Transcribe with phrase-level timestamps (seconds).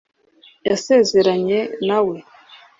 [0.67, 2.17] Yasezeranye na we